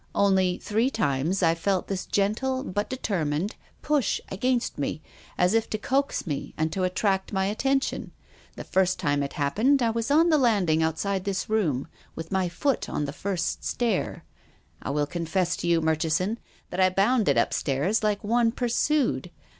Only, 0.15 0.57
three 0.57 0.89
times, 0.89 1.43
I 1.43 1.53
felt 1.53 1.87
this 1.87 2.07
gentle, 2.07 2.63
but 2.63 2.89
determined, 2.89 3.55
push 3.83 4.19
against 4.29 4.79
me, 4.79 4.99
as 5.37 5.53
if 5.53 5.69
to 5.69 5.77
coax 5.77 6.25
me 6.25 6.55
and 6.57 6.71
to 6.73 6.83
attract 6.83 7.31
my 7.31 7.45
attention. 7.45 8.11
The 8.55 8.63
first 8.63 8.97
time 8.97 9.21
it 9.21 9.33
happened 9.33 9.83
I 9.83 9.91
was 9.91 10.09
on 10.09 10.29
the 10.29 10.39
landing 10.39 10.81
outside 10.81 11.23
this 11.23 11.51
room, 11.51 11.87
with 12.15 12.31
my 12.31 12.49
foot 12.49 12.89
on 12.89 13.05
the 13.05 13.13
first 13.13 13.63
stair. 13.63 14.23
I 14.81 14.89
will 14.89 15.05
confesstoyou, 15.05 15.83
Mur 15.83 15.95
chison, 15.97 16.37
that 16.71 16.79
I 16.79 16.89
bounded 16.89 17.37
upstairs 17.37 18.01
like 18.01 18.23
one 18.23 18.51
pursued. 18.51 19.29